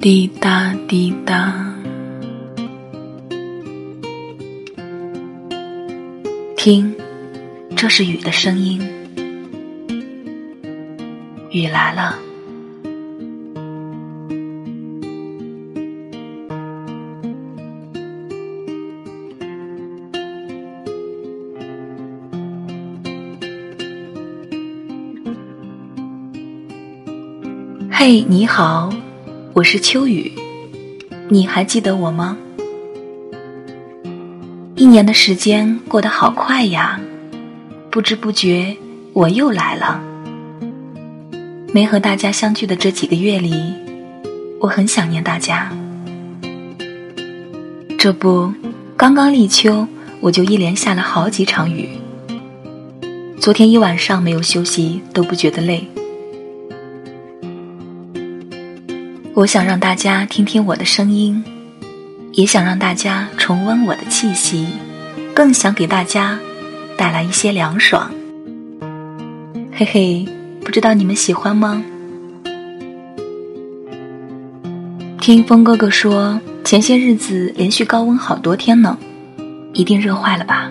[0.00, 1.54] 滴答滴答，
[6.56, 6.94] 听，
[7.76, 8.80] 这是雨的声音。
[11.50, 12.18] 雨来了。
[27.92, 28.90] 嘿，你好。
[29.52, 30.32] 我是秋雨，
[31.28, 32.38] 你还记得我吗？
[34.76, 37.00] 一年的时间过得好快呀，
[37.90, 38.76] 不知不觉
[39.12, 40.00] 我又来了。
[41.74, 43.74] 没和大家相聚的这几个月里，
[44.60, 45.72] 我很想念大家。
[47.98, 48.52] 这不，
[48.96, 49.88] 刚刚立秋，
[50.20, 51.88] 我就一连下了好几场雨。
[53.40, 55.84] 昨天一晚上没有休息，都不觉得累。
[59.32, 61.42] 我想让大家听听我的声音，
[62.32, 64.66] 也想让大家重温我的气息，
[65.32, 66.38] 更想给大家
[66.96, 68.10] 带来一些凉爽。
[69.72, 70.28] 嘿嘿，
[70.64, 71.82] 不知道你们喜欢吗？
[75.20, 78.98] 听风哥哥说，前些日子连续高温好多天呢，
[79.72, 80.70] 一定热坏了吧？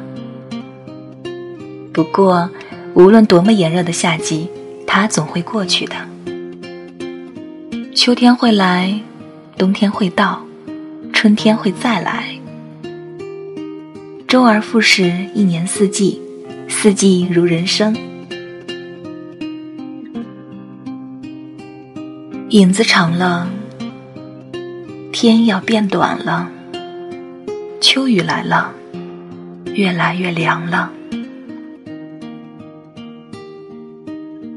[1.93, 2.49] 不过，
[2.93, 4.49] 无论多么炎热的夏季，
[4.85, 5.95] 它总会过去的。
[8.01, 8.97] 秋天会来，
[9.57, 10.41] 冬天会到，
[11.11, 12.33] 春天会再来，
[14.25, 16.21] 周而复始，一年四季，
[16.69, 17.93] 四季如人生。
[22.51, 23.49] 影子长了，
[25.11, 26.49] 天要变短了，
[27.81, 28.71] 秋雨来了，
[29.73, 30.89] 越来越凉了，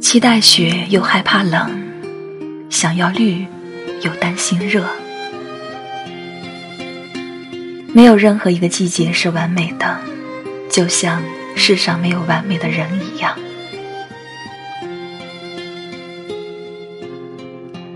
[0.00, 1.82] 期待雪又害怕冷。
[2.72, 3.46] 想要绿，
[4.00, 4.83] 又担心热。
[7.92, 10.00] 没有任何一个季节是完美的，
[10.70, 11.22] 就像
[11.55, 13.38] 世上没有完美的人一样。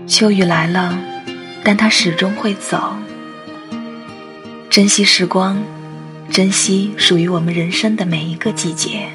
[0.05, 0.95] 秋雨来了，
[1.63, 2.95] 但它始终会走。
[4.69, 5.59] 珍惜时光，
[6.29, 9.07] 珍惜属于我们人生的每一个季节。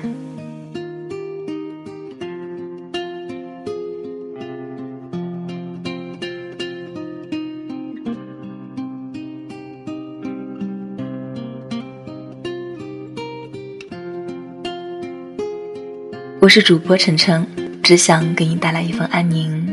[16.43, 17.47] 我是主播晨晨，
[17.85, 19.65] 只想给你带来一份安宁，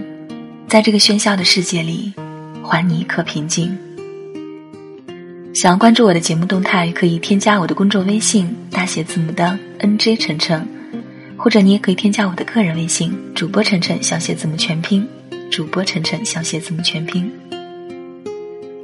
[0.68, 2.13] 在这个喧嚣的世界里，
[2.63, 3.75] 还你一颗平静。
[5.52, 10.63] 想要关注我的节目动态，可以添加我的公众微信，大写字母的 NJ 晨晨，
[11.35, 15.08] 或者你也可以添加我的个人微信，主播晨晨小写字母全拼，
[15.50, 17.31] 主播晨晨小写字母全拼。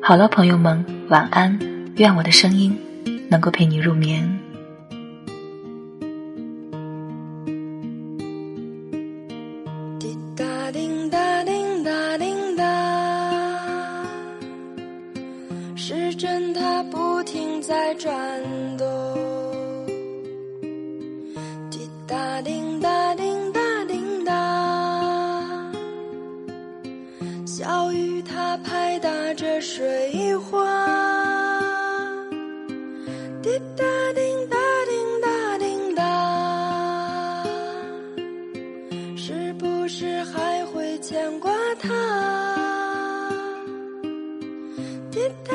[0.02, 1.60] 好了，朋友们，晚安，
[1.98, 2.76] 愿我的声音
[3.30, 4.28] 能够陪你入眠。
[15.88, 18.12] 时针它不停在转
[18.76, 18.88] 动，
[21.70, 25.72] 滴答叮答叮答叮答，
[27.46, 30.60] 小雨它拍打着水花，
[33.44, 33.86] 滴答
[34.16, 34.58] 叮答
[34.90, 37.46] 叮答叮答，
[39.16, 41.94] 是不是还会牵挂他？
[45.12, 45.55] 滴答。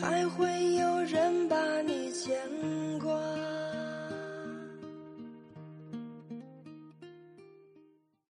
[0.00, 2.36] 还会有人把你牵